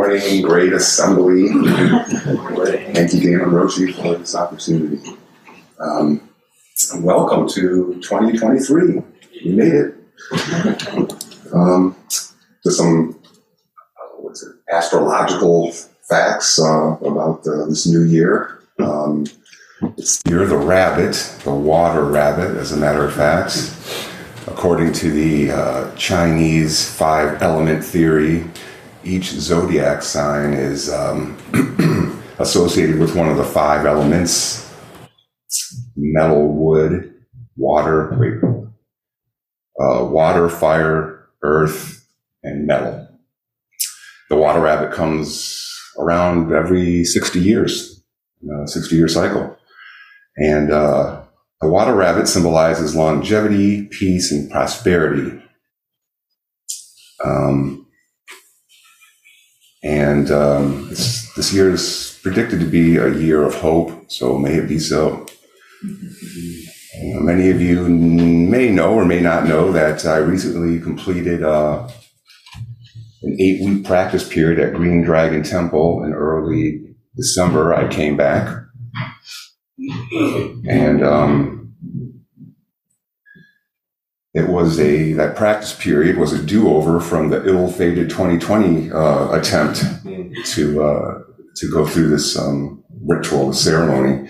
[0.00, 1.48] morning, great assembly.
[2.94, 4.98] Thank you, Damon Roshi, for this opportunity.
[5.78, 6.26] Um,
[7.00, 9.02] welcome to 2023.
[9.44, 9.94] We made it.
[11.52, 11.94] Um,
[12.62, 13.20] to some
[14.00, 15.70] uh, what's it, astrological
[16.08, 18.62] facts uh, about uh, this new year.
[18.78, 19.26] Um,
[19.98, 21.12] it's the year of the rabbit,
[21.44, 23.76] the water rabbit, as a matter of fact.
[24.46, 28.46] According to the uh, Chinese five element theory,
[29.04, 31.36] each zodiac sign is um,
[32.38, 34.66] associated with one of the five elements
[35.96, 37.12] metal, wood,
[37.56, 38.40] water, wait,
[39.80, 42.06] uh, water, fire, earth,
[42.42, 43.08] and metal.
[44.28, 45.66] The water rabbit comes
[45.98, 48.02] around every 60 years,
[48.44, 49.56] uh, 60 year cycle.
[50.36, 51.22] And uh,
[51.60, 55.42] the water rabbit symbolizes longevity, peace, and prosperity.
[57.24, 57.86] Um,
[59.82, 64.54] and um, this, this year is predicted to be a year of hope, so may
[64.54, 65.26] it be so.
[65.82, 71.42] You know, many of you may know or may not know that I recently completed
[71.42, 71.88] uh,
[73.22, 77.72] an eight week practice period at Green Dragon Temple in early December.
[77.72, 78.54] I came back
[80.68, 81.49] and um,
[84.34, 88.92] it was a that practice period was a do over from the ill fated 2020
[88.92, 89.84] uh, attempt
[90.46, 91.22] to uh,
[91.56, 94.28] to go through this um, ritual, the ceremony.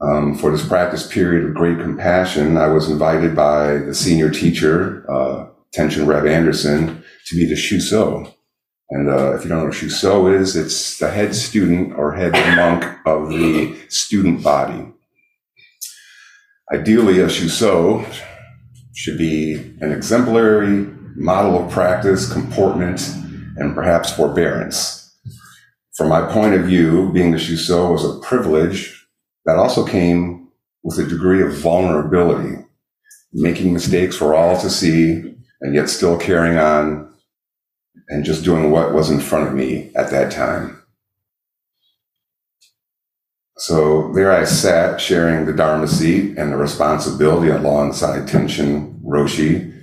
[0.00, 5.04] Um, for this practice period of great compassion, I was invited by the senior teacher,
[5.10, 8.32] uh, Tenshin Reb Anderson, to be the Shuso.
[8.88, 12.32] And uh, if you don't know what Shuso is, it's the head student or head
[12.56, 14.86] monk of the student body.
[16.72, 18.06] Ideally, a Shuso
[18.94, 23.00] should be an exemplary model of practice, comportment,
[23.56, 25.14] and perhaps forbearance.
[25.96, 29.06] From my point of view, being a Shuso was a privilege
[29.44, 30.48] that also came
[30.82, 32.64] with a degree of vulnerability,
[33.32, 37.12] making mistakes for all to see, and yet still carrying on
[38.08, 40.79] and just doing what was in front of me at that time.
[43.60, 49.78] So there I sat sharing the Dharma seat and the responsibility alongside Tenshin Roshi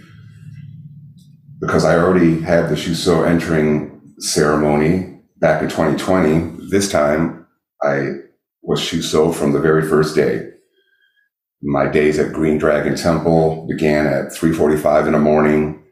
[1.61, 6.69] because I already had the Shuso entering ceremony back in 2020.
[6.71, 7.45] This time
[7.83, 8.13] I
[8.63, 10.49] was Shuso from the very first day.
[11.61, 15.83] My days at Green Dragon Temple began at 3:45 in the morning,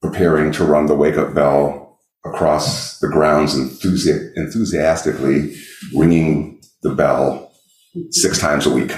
[0.00, 5.54] preparing to run the wake up bell across the grounds enthusi- enthusiastically,
[5.94, 7.52] ringing the bell
[8.10, 8.92] six times a week.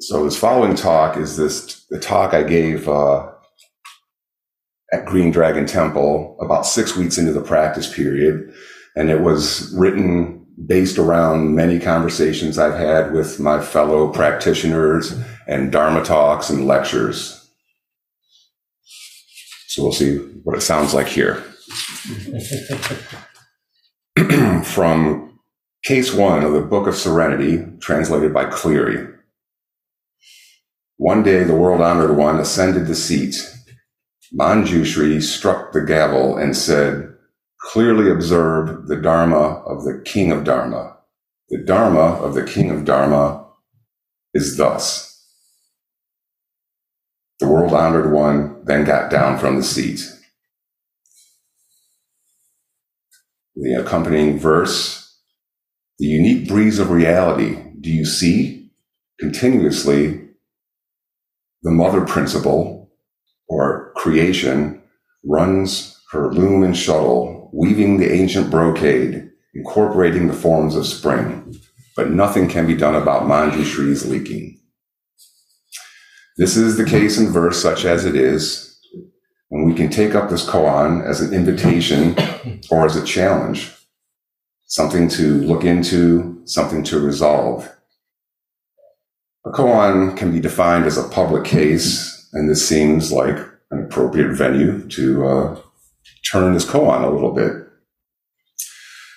[0.00, 3.28] So this following talk is this the talk I gave uh,
[4.92, 8.52] at Green Dragon Temple about six weeks into the practice period.
[8.94, 15.70] And it was written based around many conversations I've had with my fellow practitioners and
[15.70, 17.50] Dharma talks and lectures.
[19.68, 21.42] So we'll see what it sounds like here.
[24.64, 25.38] From
[25.84, 29.08] case one of the Book of Serenity, translated by Cleary.
[30.96, 33.34] One day the world honored one ascended the seat
[34.34, 37.14] Manjushri struck the gavel and said,
[37.60, 40.96] clearly observe the Dharma of the King of Dharma.
[41.48, 43.46] The Dharma of the King of Dharma
[44.34, 45.12] is thus.
[47.38, 50.00] The world honored one then got down from the seat.
[53.56, 55.18] The accompanying verse,
[55.98, 57.62] the unique breeze of reality.
[57.80, 58.70] Do you see
[59.18, 60.28] continuously
[61.62, 62.92] the mother principle
[63.48, 64.82] or creation
[65.24, 71.54] runs her loom and shuttle, weaving the ancient brocade, incorporating the forms of spring.
[71.96, 74.60] But nothing can be done about Manjushri's leaking.
[76.36, 78.65] This is the case in verse such as it is,
[79.50, 82.16] and we can take up this koan as an invitation
[82.70, 83.72] or as a challenge,
[84.66, 87.70] something to look into, something to resolve.
[89.44, 93.38] A koan can be defined as a public case and this seems like
[93.70, 95.60] an appropriate venue to uh,
[96.30, 97.52] turn this koan a little bit.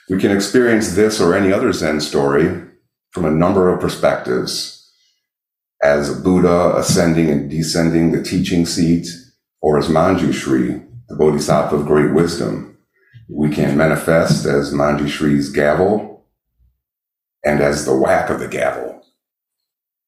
[0.09, 2.63] We can experience this or any other Zen story
[3.11, 4.75] from a number of perspectives
[5.83, 9.07] as Buddha ascending and descending the teaching seat,
[9.61, 12.77] or as Manjushri, the Bodhisattva of great wisdom.
[13.27, 16.25] We can manifest as Manjushri's gavel
[17.43, 18.99] and as the whack of the gavel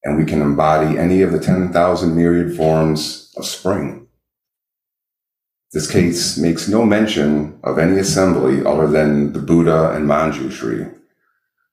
[0.04, 4.06] and we can embody any of the 10,000 myriad forms of spring.
[5.72, 10.92] This case makes no mention of any assembly other than the Buddha and Manjushri.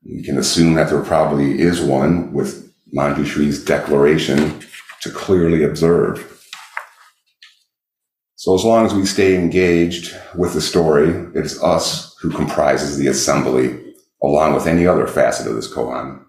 [0.05, 4.61] We can assume that there probably is one with Manjushri's declaration
[5.01, 6.38] to clearly observe.
[8.39, 12.97] So as long as we stay engaged with the story, it is us who comprises
[12.97, 13.93] the assembly,
[14.23, 16.23] along with any other facet of this koan.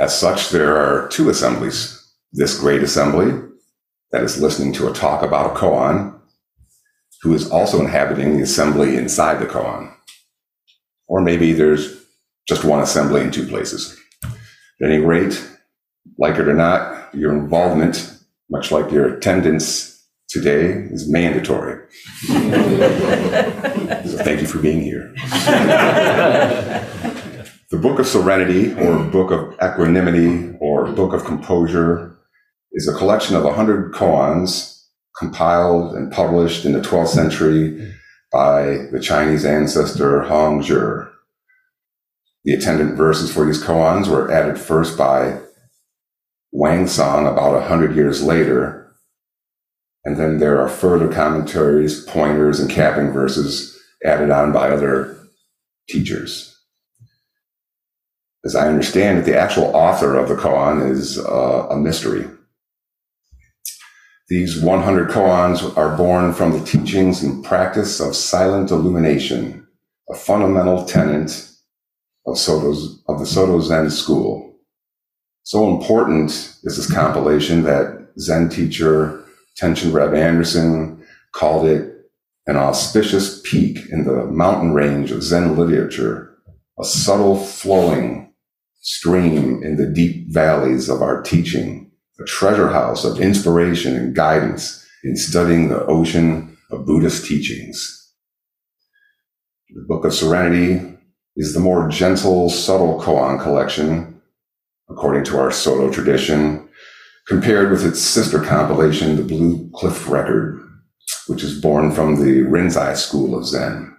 [0.00, 2.12] As such, there are two assemblies.
[2.32, 3.40] This great assembly
[4.10, 6.18] that is listening to a talk about a koan,
[7.22, 9.94] who is also inhabiting the assembly inside the koan.
[11.06, 12.04] Or maybe there's
[12.48, 13.96] just one assembly in two places.
[14.24, 15.40] At any rate,
[16.18, 18.12] like it or not, your involvement,
[18.50, 19.87] much like your attendance
[20.28, 21.82] today is mandatory.
[22.26, 22.34] so
[24.22, 25.14] thank you for being here.
[27.70, 32.14] the Book of Serenity, or Book of Equanimity, or Book of Composure,
[32.72, 34.84] is a collection of 100 koans
[35.18, 37.94] compiled and published in the 12th century
[38.30, 41.08] by the Chinese ancestor Hong Zhi.
[42.44, 45.40] The attendant verses for these koans were added first by
[46.54, 48.87] Wansong about 100 years later
[50.08, 55.18] and then there are further commentaries, pointers, and capping verses added on by other
[55.86, 56.56] teachers.
[58.42, 62.26] As I understand it, the actual author of the koan is uh, a mystery.
[64.30, 69.68] These 100 koans are born from the teachings and practice of silent illumination,
[70.08, 71.50] a fundamental tenet
[72.26, 74.56] of, Soto's, of the Soto Zen school.
[75.42, 79.26] So important is this compilation that Zen teacher
[79.58, 81.94] Tenshin Reb Anderson called it
[82.46, 86.38] an auspicious peak in the mountain range of Zen literature,
[86.78, 88.32] a subtle flowing
[88.80, 91.90] stream in the deep valleys of our teaching,
[92.20, 97.94] a treasure house of inspiration and guidance in studying the ocean of Buddhist teachings.
[99.70, 100.96] The Book of Serenity
[101.36, 104.20] is the more gentle, subtle koan collection,
[104.88, 106.67] according to our Soto tradition,
[107.28, 110.60] compared with its sister compilation, the Blue Cliff Record,
[111.26, 113.94] which is born from the Rinzai school of Zen.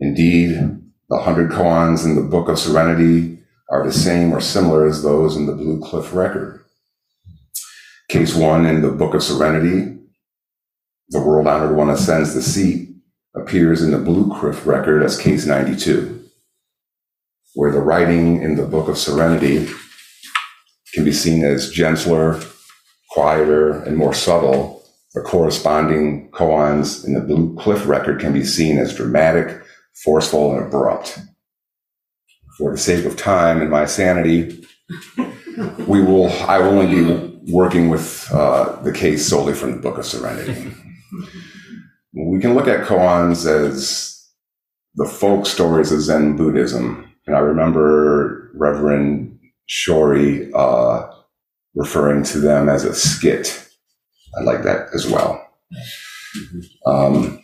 [0.00, 3.38] Indeed, the hundred koans in the Book of Serenity
[3.70, 6.64] are the same or similar as those in the Blue Cliff Record.
[8.08, 9.96] Case one in the Book of Serenity,
[11.10, 12.88] the world honored one ascends the seat,
[13.36, 16.24] appears in the Blue Cliff Record as case 92,
[17.54, 19.68] where the writing in the Book of Serenity
[20.92, 22.40] can be seen as gentler,
[23.10, 24.84] quieter, and more subtle.
[25.14, 29.62] The corresponding koans in the Blue Cliff record can be seen as dramatic,
[30.04, 31.18] forceful, and abrupt.
[32.56, 34.64] For the sake of time and my sanity,
[35.86, 36.28] we will.
[36.48, 40.72] I will only be working with uh, the case solely from the Book of Serenity.
[42.14, 44.12] we can look at koans as
[44.94, 47.10] the folk stories of Zen Buddhism.
[47.26, 49.31] And I remember Reverend
[49.68, 51.10] Shori uh,
[51.74, 53.68] referring to them as a skit.
[54.38, 55.46] I like that as well.
[56.86, 57.42] Um,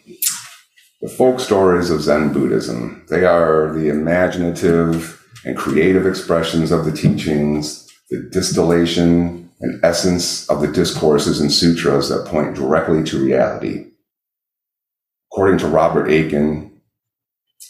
[1.01, 6.93] the folk stories of Zen Buddhism, they are the imaginative and creative expressions of the
[6.93, 13.87] teachings, the distillation and essence of the discourses and sutras that point directly to reality.
[15.31, 16.81] According to Robert Aitken,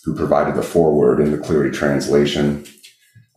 [0.05, 2.64] who provided the foreword in the Cleary translation,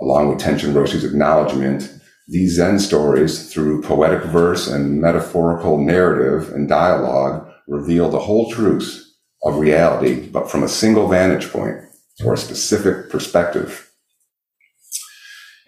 [0.01, 1.93] along with Tenshin Roshi's acknowledgement,
[2.27, 9.05] these Zen stories, through poetic verse and metaphorical narrative and dialogue, reveal the whole truth
[9.43, 11.77] of reality, but from a single vantage point
[12.25, 13.91] or a specific perspective.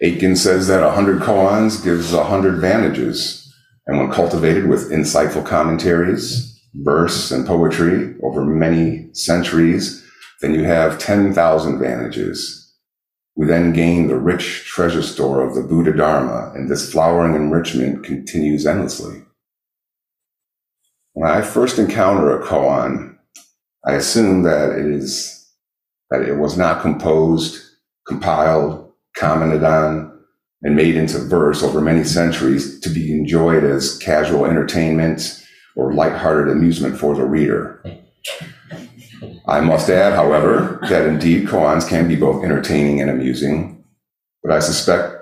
[0.00, 3.52] Aitken says that 100 koans gives 100 vantages,
[3.86, 10.04] and when cultivated with insightful commentaries, verse, and poetry over many centuries,
[10.40, 12.63] then you have 10,000 vantages
[13.36, 18.04] we then gain the rich treasure store of the Buddha Dharma, and this flowering enrichment
[18.04, 19.22] continues endlessly.
[21.14, 23.16] When I first encounter a koan,
[23.86, 25.48] I assume that it is
[26.10, 27.60] that it was not composed,
[28.06, 30.12] compiled, commented on,
[30.62, 35.44] and made into verse over many centuries to be enjoyed as casual entertainment
[35.76, 37.82] or lighthearted amusement for the reader.
[39.46, 43.84] I must add, however, that indeed koans can be both entertaining and amusing,
[44.42, 45.16] but I suspect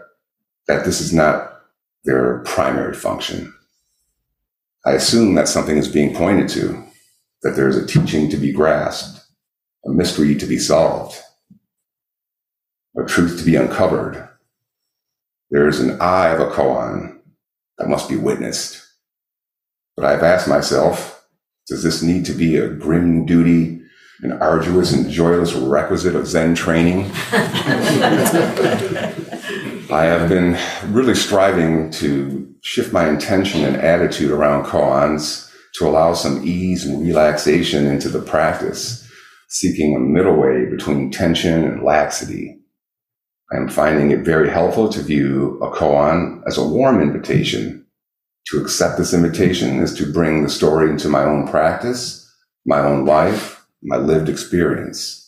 [0.68, 1.62] that this is not
[2.04, 3.52] their primary function.
[4.84, 6.82] I assume that something is being pointed to,
[7.42, 9.24] that there is a teaching to be grasped,
[9.84, 11.16] a mystery to be solved,
[12.96, 14.28] a truth to be uncovered.
[15.50, 17.18] There is an eye of a koan
[17.78, 18.84] that must be witnessed.
[19.96, 21.26] But I've asked myself,
[21.66, 23.81] Does this need to be a grim duty,
[24.22, 27.10] an arduous and joyless requisite of Zen training?
[29.90, 30.56] I have been
[30.92, 37.02] really striving to shift my intention and attitude around koans to allow some ease and
[37.02, 39.06] relaxation into the practice,
[39.48, 42.58] seeking a middle way between tension and laxity.
[43.52, 47.84] I am finding it very helpful to view a koan as a warm invitation.
[48.46, 52.30] To accept this invitation is to bring the story into my own practice,
[52.64, 55.18] my own life, my lived experience.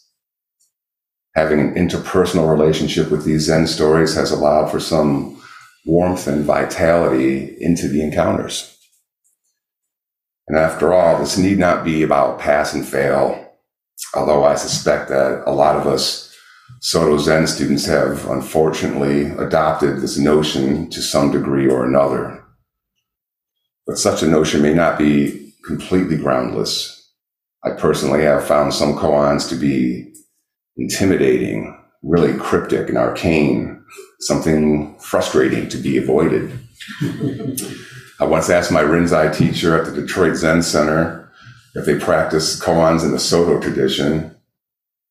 [1.34, 5.42] Having an interpersonal relationship with these Zen stories has allowed for some
[5.84, 8.70] warmth and vitality into the encounters.
[10.46, 13.52] And after all, this need not be about pass and fail,
[14.14, 16.24] although I suspect that a lot of us
[16.80, 22.44] Soto Zen students have unfortunately adopted this notion to some degree or another.
[23.86, 26.93] But such a notion may not be completely groundless.
[27.64, 30.12] I personally have found some koans to be
[30.76, 33.82] intimidating, really cryptic and arcane,
[34.20, 36.58] something frustrating to be avoided.
[38.20, 41.32] I once asked my Rinzai teacher at the Detroit Zen Center
[41.74, 44.36] if they practiced koans in the Soto tradition.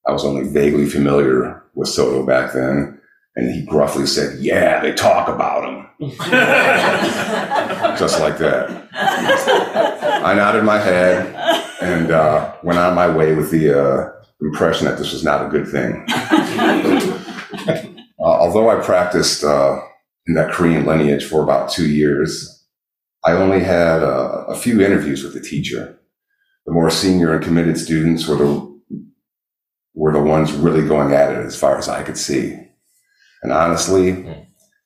[0.08, 3.00] I was only vaguely familiar with Soto back then.
[3.36, 5.88] And he gruffly said, Yeah, they talk about him.
[7.98, 8.90] Just like that.
[8.94, 14.12] I nodded my head and uh, went on my way with the uh,
[14.42, 16.06] impression that this was not a good thing.
[18.20, 19.82] uh, although I practiced uh,
[20.28, 22.66] in that Korean lineage for about two years,
[23.26, 26.00] I only had a, a few interviews with the teacher.
[26.66, 28.74] The more senior and committed students were the
[29.94, 32.58] were the ones really going at it as far as I could see.
[33.44, 34.26] And honestly,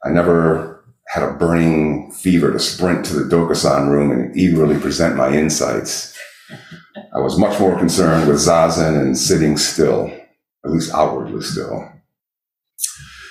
[0.04, 5.16] I never had a burning fever to sprint to the Dokusan room and eagerly present
[5.16, 6.18] my insights.
[7.13, 10.08] I was much more concerned with zazen and sitting still,
[10.66, 11.92] at least outwardly still,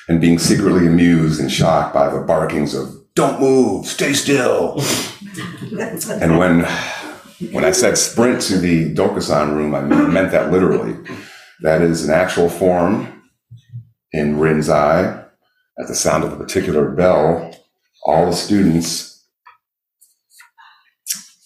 [0.08, 4.78] and being secretly amused and shocked by the barkings of don't move, stay still.
[6.10, 6.64] and when
[7.50, 10.96] when I said sprint to the Dokusan room, I meant that literally.
[11.62, 13.22] That is an actual form
[14.12, 15.24] in Rinzai.
[15.78, 17.54] At the sound of a particular bell,
[18.04, 19.15] all the students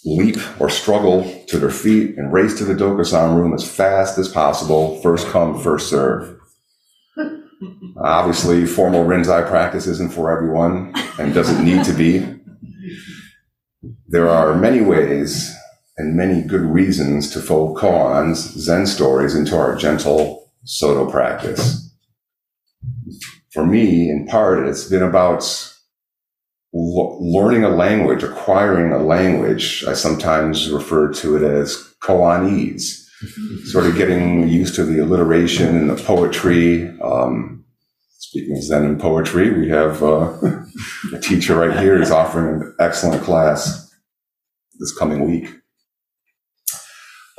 [0.04, 4.28] leap or struggle to their feet and race to the Dokusan room as fast as
[4.28, 6.38] possible, first come, first serve.
[7.98, 12.26] Obviously, formal Rinzai practice isn't for everyone and doesn't need to be.
[14.08, 15.54] There are many ways
[15.98, 21.94] and many good reasons to fold koans, Zen stories, into our gentle Soto practice.
[23.52, 25.42] For me, in part, it's been about
[26.72, 29.84] learning a language, acquiring a language.
[29.86, 33.06] I sometimes refer to it as koanese,
[33.64, 36.88] sort of getting used to the alliteration and the poetry.
[37.00, 37.64] Um,
[38.18, 40.32] speaking of Zen and poetry, we have uh,
[41.14, 43.90] a teacher right here who's offering an excellent class
[44.78, 45.60] this coming week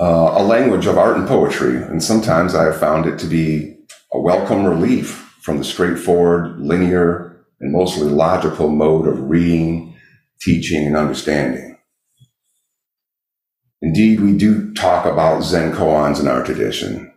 [0.01, 1.77] uh, a language of art and poetry.
[1.77, 3.77] And sometimes I have found it to be
[4.11, 7.30] a welcome relief from the straightforward, linear,
[7.61, 9.95] and mostly logical mode of reading,
[10.41, 11.77] teaching, and understanding.
[13.81, 17.13] Indeed, we do talk about Zen koans in our tradition,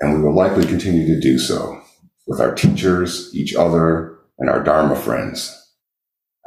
[0.00, 1.80] and we will likely continue to do so
[2.26, 5.52] with our teachers, each other, and our Dharma friends.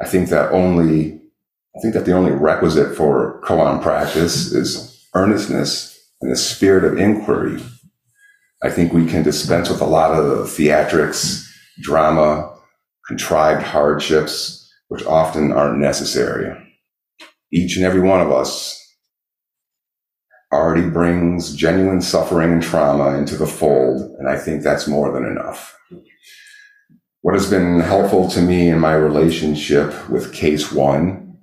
[0.00, 1.20] I think that only,
[1.76, 6.98] I think that the only requisite for koan practice is earnestness and a spirit of
[6.98, 7.62] inquiry,
[8.62, 11.46] I think we can dispense with a lot of the theatrics,
[11.80, 12.54] drama,
[13.10, 16.56] contrived hardships, which often aren't necessary.
[17.52, 18.78] Each and every one of us
[20.52, 25.24] already brings genuine suffering and trauma into the fold, and I think that's more than
[25.24, 25.76] enough.
[27.22, 31.36] What has been helpful to me in my relationship with case one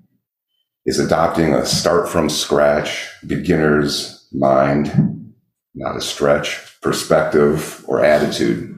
[0.86, 5.34] is adopting a start from scratch, beginner's mind,
[5.76, 8.76] not a stretch, perspective or attitude.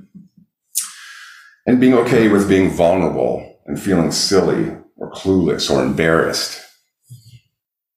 [1.65, 6.61] And being okay with being vulnerable and feeling silly or clueless or embarrassed.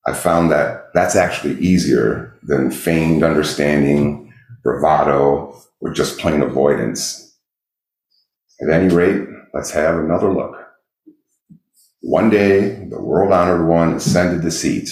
[0.07, 7.37] I found that that's actually easier than feigned understanding, bravado, or just plain avoidance.
[8.61, 10.57] At any rate, let's have another look.
[12.01, 14.89] One day, the world honored one ascended the seat.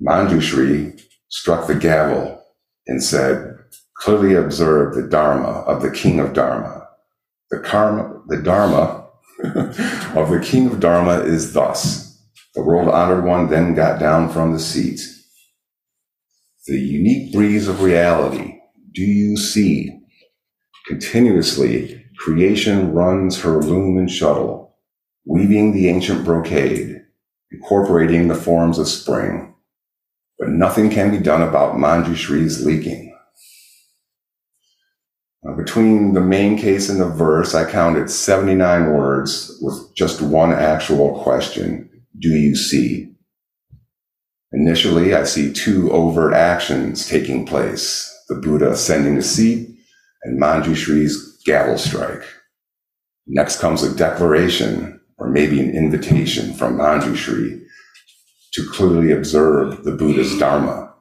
[0.00, 2.42] Manjushri struck the gavel
[2.86, 3.58] and said,
[3.96, 6.81] clearly observe the Dharma of the King of Dharma.
[7.52, 9.06] The karma, the Dharma
[10.16, 12.18] of the King of Dharma is thus.
[12.54, 15.00] The world honored one then got down from the seat.
[16.66, 18.58] the unique breeze of reality
[18.94, 20.00] do you see?
[20.86, 24.76] Continuously, creation runs her loom and shuttle,
[25.24, 27.00] weaving the ancient brocade,
[27.50, 29.54] incorporating the forms of spring.
[30.38, 33.11] But nothing can be done about Manjushri's leaking.
[35.46, 40.52] Uh, between the main case and the verse, I counted 79 words with just one
[40.52, 41.90] actual question.
[42.18, 43.12] Do you see?
[44.52, 48.08] Initially, I see two overt actions taking place.
[48.28, 49.68] The Buddha ascending the seat
[50.22, 52.22] and Manjushri's gavel strike.
[53.26, 57.64] Next comes a declaration or maybe an invitation from Manjushri
[58.52, 60.94] to clearly observe the Buddha's Dharma.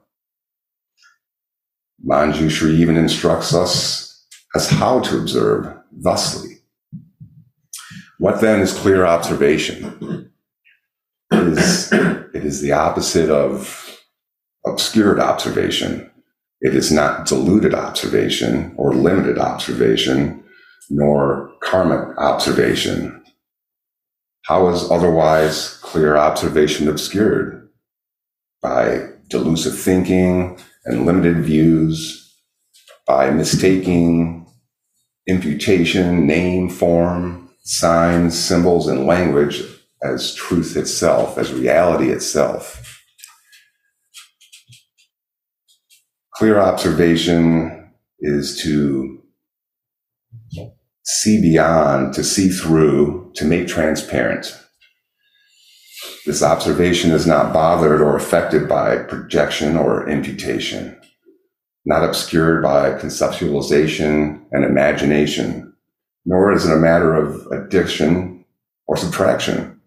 [2.04, 4.01] Manjushri even instructs us
[4.56, 6.58] as how to observe thusly.
[8.20, 10.32] What then is clear observation?
[11.32, 14.00] It is, it is the opposite of
[14.66, 16.10] obscured observation.
[16.62, 20.44] It is not diluted observation or limited observation,
[20.90, 23.24] nor karmic observation.
[24.46, 27.70] How is otherwise clear observation obscured?
[28.62, 32.36] By delusive thinking and limited views,
[33.08, 34.41] by mistaking
[35.28, 39.64] imputation, name, form, signs, symbols, and language
[40.04, 43.04] as truth itself, as reality itself.
[46.36, 49.22] Clear observation is to
[51.04, 54.58] see beyond, to see through, to make transparent.
[56.26, 61.01] This observation is not bothered or affected by projection or imputation
[61.86, 65.74] not obscured by conceptualization and imagination,
[66.26, 68.46] nor is it a matter of addition
[68.88, 69.80] or subtraction.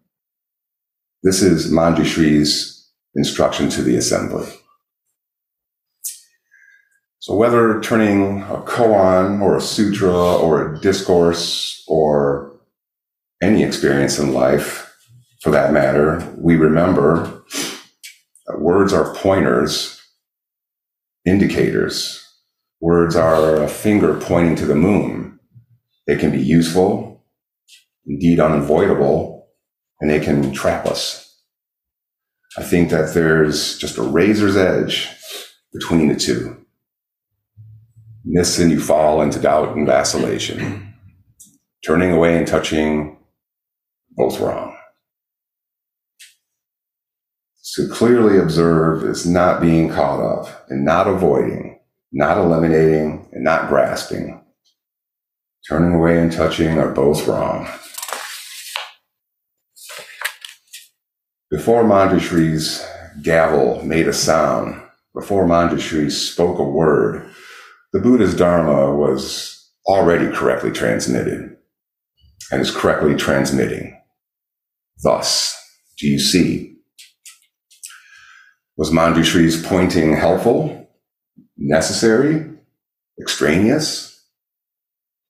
[1.23, 4.47] This is Manjushri's instruction to the assembly.
[7.21, 12.53] So whether turning a koan or a sutra or a discourse or
[13.43, 14.95] any experience in life,
[15.41, 17.43] for that matter, we remember
[18.47, 19.94] that words are pointers
[21.25, 22.21] indicators.
[22.81, 25.39] Words are a finger pointing to the moon.
[26.07, 27.25] They can be useful,
[28.07, 29.49] indeed unavoidable,
[30.01, 31.21] and they can trap us.
[32.59, 35.09] I think that there's just a razor's edge
[35.73, 36.57] between the two.
[38.25, 40.95] Miss and you fall into doubt and vacillation.
[41.85, 43.19] Turning away and touching,
[44.17, 44.74] both wrong
[47.75, 51.81] to clearly observe is not being caught up and not avoiding,
[52.13, 54.41] not eliminating, and not grasping.
[55.69, 57.67] Turning away and touching are both wrong.
[61.51, 62.87] Before Manjushri's
[63.23, 64.81] gavel made a sound,
[65.13, 67.29] before Manjushri spoke a word,
[67.93, 71.57] the Buddha's Dharma was already correctly transmitted
[72.53, 74.01] and is correctly transmitting.
[75.03, 75.57] Thus,
[75.99, 76.74] do you see
[78.77, 80.89] was Manjushri's pointing helpful,
[81.57, 82.51] necessary,
[83.21, 84.11] extraneous?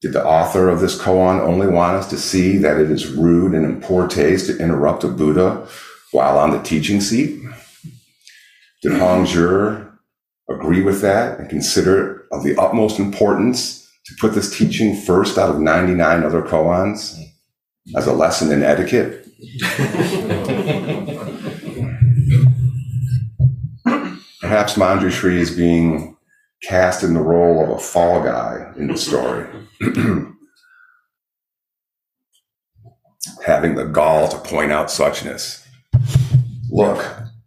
[0.01, 3.55] Did the author of this koan only want us to see that it is rude
[3.55, 5.67] and in poor taste to interrupt a Buddha
[6.13, 7.41] while on the teaching seat?
[8.83, 9.91] Did Hongzhi
[10.51, 15.39] agree with that and consider it of the utmost importance to put this teaching first
[15.39, 17.19] out of 99 other koans
[17.97, 19.27] as a lesson in etiquette?
[24.55, 26.17] perhaps Manjushri is being
[26.63, 29.49] cast in the role of a fall guy in the story.
[33.45, 35.67] Having the gall to point out suchness.
[36.71, 37.05] Look,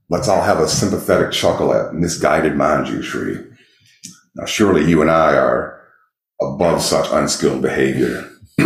[0.10, 3.56] let's all have a sympathetic chuckle at misguided Manjushri.
[4.36, 5.82] Now, surely you and I are
[6.42, 8.30] above such unskilled behavior.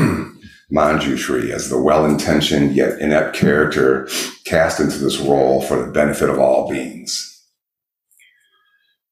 [0.73, 4.09] Manjushri as the well-intentioned yet inept character
[4.45, 7.30] cast into this role for the benefit of all beings.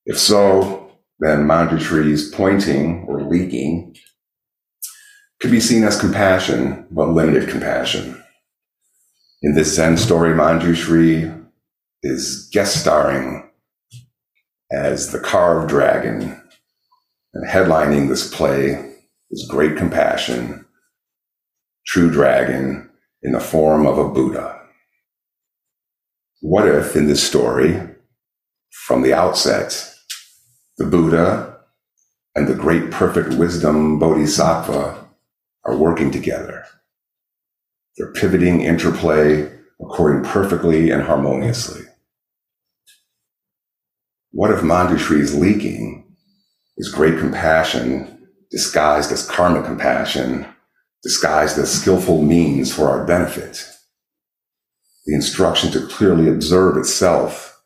[0.09, 3.95] If so, then Manjushri's pointing or leaking
[5.39, 8.19] could be seen as compassion, but limited compassion.
[9.43, 11.47] In this Zen story, Manjushri
[12.01, 13.51] is guest starring
[14.71, 16.41] as the carved dragon
[17.35, 18.95] and headlining this play
[19.29, 20.65] is great compassion,
[21.85, 22.89] true dragon
[23.21, 24.59] in the form of a Buddha.
[26.41, 27.79] What if in this story,
[28.71, 29.97] from the outset,
[30.79, 31.57] the Buddha
[32.35, 35.05] and the great perfect wisdom Bodhisattva
[35.65, 36.65] are working together.
[37.97, 41.81] Their pivoting interplay according perfectly and harmoniously.
[44.31, 46.15] what if Manjushri's leaking
[46.77, 50.45] is great compassion disguised as karma compassion,
[51.03, 53.67] disguised as skillful means for our benefit?
[55.05, 57.61] The instruction to clearly observe itself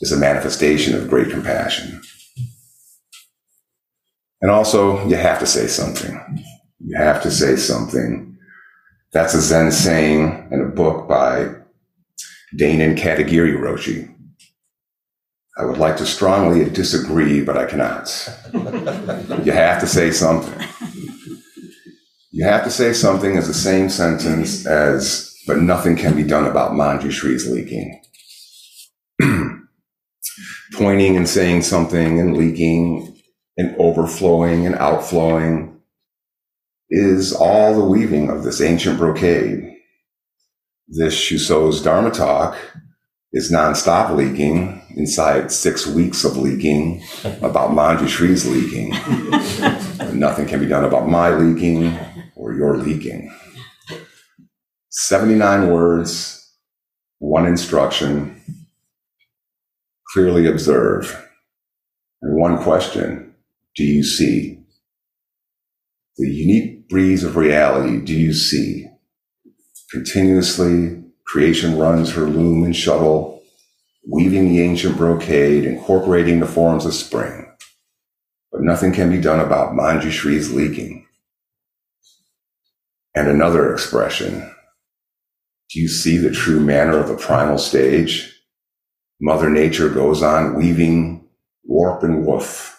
[0.00, 2.02] is a manifestation of great compassion.
[4.40, 6.44] And also, you have to say something.
[6.84, 8.38] You have to say something.
[9.12, 11.54] That's a Zen saying in a book by
[12.56, 14.14] Dainin Katagiri Roshi.
[15.58, 18.08] I would like to strongly disagree, but I cannot.
[19.44, 20.68] you have to say something.
[22.30, 26.46] You have to say something as the same sentence as, but nothing can be done
[26.46, 28.00] about Manjushri's leaking.
[30.74, 33.17] Pointing and saying something and leaking
[33.58, 35.80] and overflowing and outflowing
[36.88, 39.74] is all the weaving of this ancient brocade.
[40.86, 42.56] This Shuso's Dharma talk
[43.32, 47.02] is nonstop leaking inside six weeks of leaking
[47.42, 48.90] about Manjushri's leaking.
[50.18, 51.98] Nothing can be done about my leaking
[52.36, 53.34] or your leaking.
[54.90, 56.54] 79 words,
[57.18, 58.40] one instruction,
[60.12, 61.24] clearly observe.
[62.22, 63.27] And one question
[63.78, 64.58] do you see?
[66.16, 68.88] The unique breeze of reality, do you see?
[69.92, 73.40] Continuously, creation runs her loom and shuttle,
[74.04, 77.46] weaving the ancient brocade, incorporating the forms of spring.
[78.50, 81.06] But nothing can be done about Manjushri's leaking.
[83.14, 84.40] And another expression.
[85.70, 88.42] Do you see the true manner of the primal stage?
[89.20, 91.28] Mother Nature goes on weaving
[91.62, 92.74] warp and woof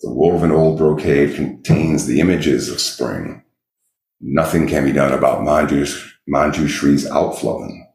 [0.00, 3.42] the woven old brocade contains the images of spring.
[4.20, 7.86] Nothing can be done about Manju, Manjushri's outflowing.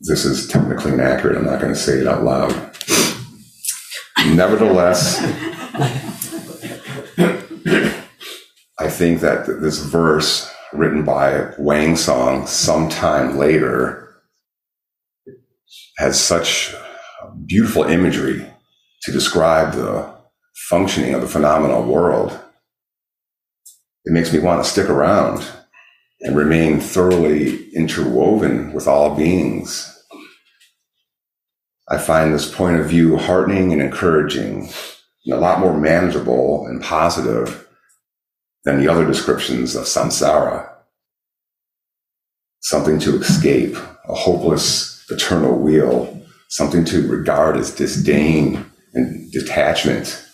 [0.00, 1.36] This is technically inaccurate.
[1.36, 2.50] I'm not going to say it out loud.
[4.34, 5.20] Nevertheless,
[8.78, 14.11] I think that this verse written by Wansong sometime later
[15.98, 16.74] has such
[17.46, 18.46] beautiful imagery
[19.02, 20.12] to describe the
[20.68, 22.38] functioning of the phenomenal world.
[24.04, 25.44] It makes me want to stick around
[26.20, 29.88] and remain thoroughly interwoven with all beings.
[31.88, 34.70] I find this point of view heartening and encouraging
[35.24, 37.68] and a lot more manageable and positive
[38.64, 40.68] than the other descriptions of samsara.
[42.60, 43.76] Something to escape,
[44.08, 50.24] a hopeless eternal wheel, something to regard as disdain and detachment.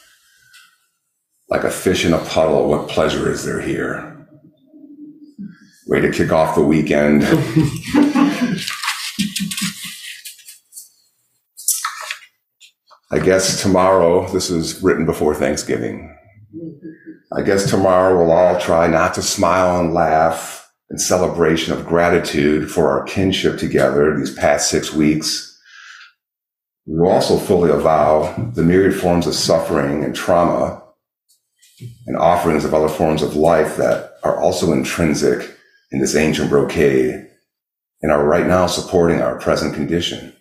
[1.48, 4.26] Like a fish in a puddle, what pleasure is there here?
[5.86, 7.24] Way to kick off the weekend.
[13.10, 16.14] I guess tomorrow, this is written before Thanksgiving.
[17.32, 20.57] I guess tomorrow we'll all try not to smile and laugh
[20.90, 25.44] in celebration of gratitude for our kinship together these past six weeks.
[26.86, 30.82] We will also fully avow the myriad forms of suffering and trauma
[32.06, 35.56] and offerings of other forms of life that are also intrinsic
[35.92, 37.26] in this ancient brocade
[38.00, 40.34] and are right now supporting our present condition.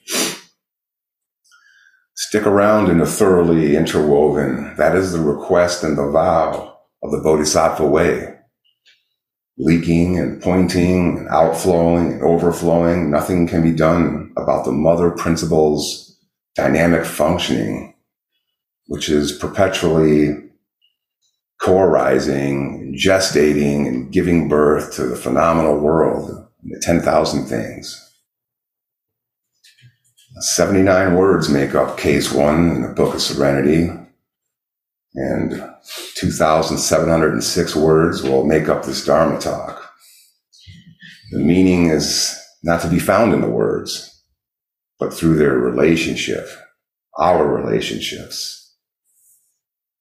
[2.15, 4.75] Stick around in the thoroughly interwoven.
[4.77, 8.37] That is the request and the vow of the Bodhisattva way
[9.58, 13.10] leaking and pointing and outflowing and overflowing.
[13.10, 16.17] Nothing can be done about the mother principle's
[16.56, 17.96] dynamic functioning,
[18.88, 20.36] which is perpetually
[21.60, 26.30] co-arising, gestating and giving birth to the phenomenal world
[26.62, 28.04] and the 10,000 things.
[30.39, 33.89] 79 words make up case one in the Book of Serenity
[35.15, 35.63] and
[36.15, 39.91] 2,706 words will make up this Dharma talk.
[41.32, 44.23] The meaning is not to be found in the words,
[45.00, 46.47] but through their relationship,
[47.17, 48.76] our relationships.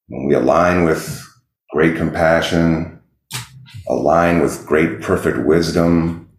[0.07, 1.23] When we align with
[1.71, 3.01] great compassion,
[3.89, 6.29] align with great perfect wisdom,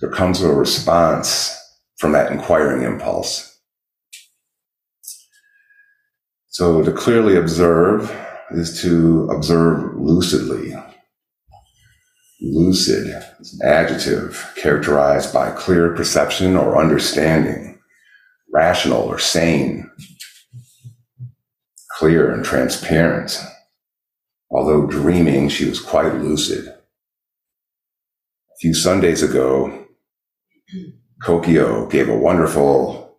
[0.00, 1.56] there comes a response
[1.98, 3.50] from that inquiring impulse.
[6.48, 8.10] So to clearly observe
[8.50, 10.74] is to observe lucidly.
[12.40, 13.06] Lucid
[13.40, 17.78] is an adjective characterized by clear perception or understanding,
[18.52, 19.90] rational or sane,
[21.98, 23.40] clear and transparent.
[24.50, 26.66] Although dreaming, she was quite lucid.
[26.68, 26.74] A
[28.60, 29.86] few Sundays ago,
[31.22, 33.18] Kokio gave a wonderful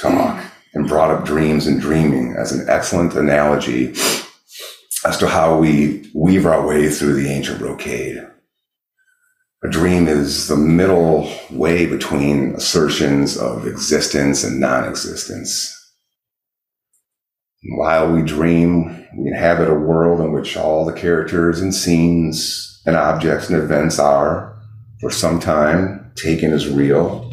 [0.00, 0.35] talk
[0.86, 3.92] brought up dreams and dreaming as an excellent analogy
[5.04, 8.26] as to how we weave our way through the ancient brocade.
[9.64, 15.72] A dream is the middle way between assertions of existence and non-existence.
[17.76, 22.96] While we dream, we inhabit a world in which all the characters and scenes and
[22.96, 24.56] objects and events are,
[25.00, 27.25] for some time, taken as real.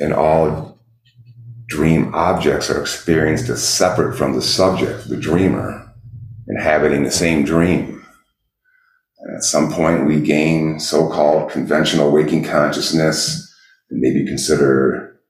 [0.00, 0.78] And all
[1.68, 5.92] dream objects are experienced as separate from the subject, the dreamer,
[6.48, 8.04] inhabiting the same dream.
[9.18, 13.44] And at some point, we gain so called conventional waking consciousness
[13.90, 15.20] and maybe consider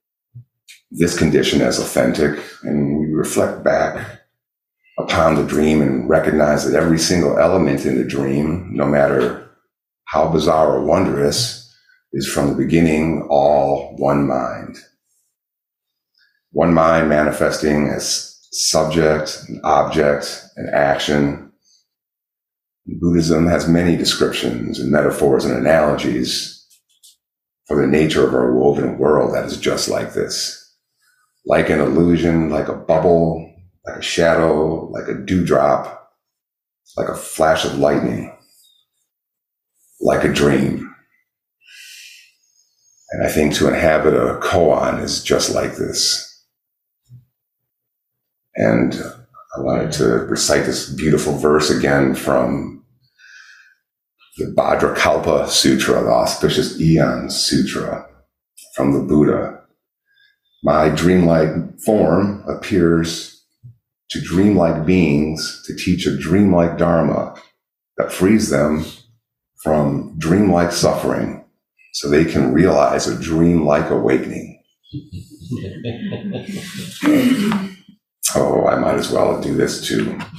[0.91, 2.39] this condition as authentic.
[2.63, 4.21] And we reflect back
[4.99, 9.51] upon the dream and recognize that every single element in the dream, no matter
[10.07, 11.68] how bizarre or wondrous,
[12.13, 14.79] is from the beginning all one mind.
[16.53, 21.53] One mind manifesting as subject, and object, and action.
[22.87, 26.55] Buddhism has many descriptions and metaphors and analogies
[27.67, 30.55] for the nature of our woven world that is just like this.
[31.45, 33.55] Like an illusion, like a bubble,
[33.87, 36.11] like a shadow, like a dewdrop,
[36.97, 38.35] like a flash of lightning,
[40.01, 40.88] like a dream.
[43.11, 46.25] And I think to inhabit a koan is just like this.
[48.55, 48.95] And
[49.57, 52.85] I wanted to recite this beautiful verse again from
[54.37, 58.07] the Bhadrakalpa Sutra, the Auspicious Eon Sutra
[58.75, 59.61] from the Buddha.
[60.63, 63.43] My dreamlike form appears
[64.11, 67.35] to dreamlike beings to teach a dreamlike Dharma
[67.97, 68.85] that frees them
[69.63, 71.38] from dreamlike suffering
[71.99, 74.63] so they can realize a dreamlike awakening.
[78.37, 80.05] oh, I might as well do this too.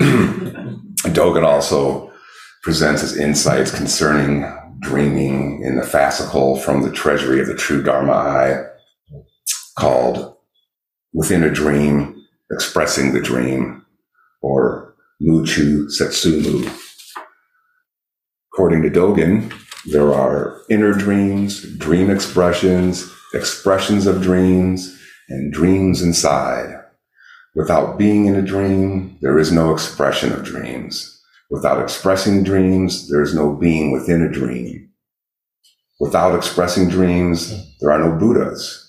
[1.10, 2.13] Dogen also
[2.63, 4.45] presents his insights concerning
[4.80, 8.63] dreaming in the fascicle from the treasury of the true Dharma eye
[9.78, 10.38] called
[11.13, 12.15] Within a Dream
[12.52, 13.86] expressing the dream,
[14.41, 16.72] or Muchu Setsumu.
[18.52, 19.52] According to Dogen,
[19.91, 24.97] there are inner dreams, dream expressions, expressions of dreams,
[25.30, 26.75] and dreams inside.
[27.56, 31.19] Without being in a dream, there is no expression of dreams.
[31.49, 34.89] Without expressing dreams, there is no being within a dream.
[35.99, 38.86] Without expressing dreams, there are no Buddhas.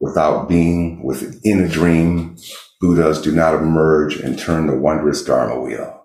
[0.00, 2.36] Without being within a dream,
[2.80, 5.97] Buddhas do not emerge and turn the wondrous Dharma wheel.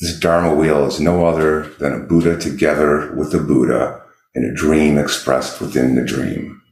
[0.00, 4.02] This Dharma wheel is no other than a Buddha together with the Buddha
[4.34, 6.62] in a dream expressed within the dream.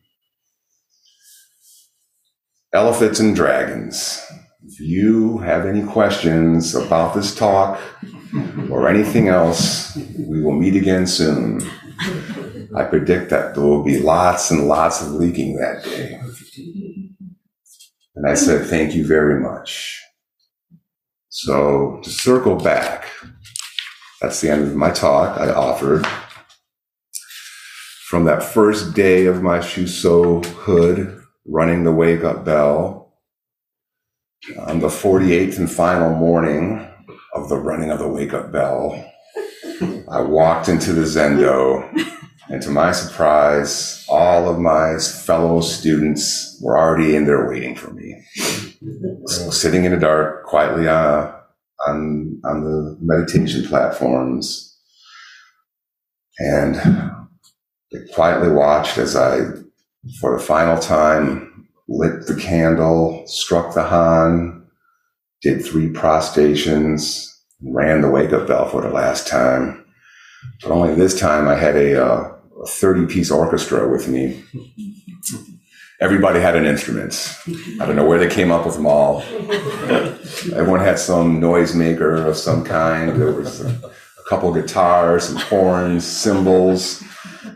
[2.73, 4.25] Elephants and dragons.
[4.67, 7.79] If you have any questions about this talk
[8.71, 11.61] or anything else, we will meet again soon.
[12.75, 16.19] I predict that there will be lots and lots of leaking that day.
[18.15, 20.03] And I said, thank you very much.
[21.43, 23.07] So to circle back,
[24.21, 26.05] that's the end of my talk I offered.
[28.09, 33.15] From that first day of my Shuso hood running the wake up bell,
[34.59, 36.85] on the 48th and final morning
[37.33, 39.09] of the running of the wake up bell,
[40.11, 41.89] I walked into the Zendo
[42.51, 47.93] and to my surprise, all of my fellow students were already in there waiting for
[47.93, 48.25] me.
[49.27, 51.31] So sitting in the dark, quietly uh,
[51.87, 54.77] on, on the meditation platforms.
[56.39, 56.77] And
[57.93, 59.41] they quietly watched as I,
[60.21, 64.67] for the final time, lit the candle, struck the Han,
[65.43, 69.85] did three prostrations, ran the wake up bell for the last time.
[70.63, 74.43] But only this time I had a, uh, a 30 piece orchestra with me.
[76.01, 77.37] Everybody had an instrument.
[77.81, 79.23] I don't know where they came up with them all.
[80.55, 83.21] Everyone had some noisemaker of some kind.
[83.21, 87.03] There was a, a couple guitars, some horns, cymbals,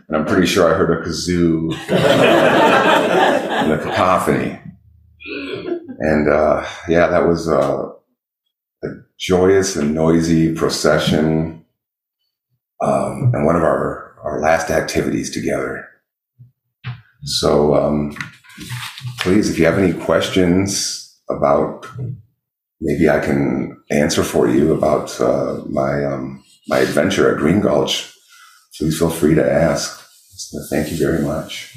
[0.07, 1.73] and I'm pretty sure I heard a kazoo
[3.61, 4.59] and a cacophony.
[5.99, 7.91] And uh, yeah, that was uh,
[8.83, 8.87] a
[9.17, 11.65] joyous and noisy procession.
[12.81, 13.92] Um, and one of our
[14.33, 15.87] our last activities together.
[17.23, 18.17] So um,
[19.19, 21.87] please, if you have any questions about,
[22.81, 28.11] maybe I can answer for you about uh, my um, my adventure at Green Gulch.
[28.77, 30.01] please feel free to ask.
[30.35, 31.73] So thank you very much.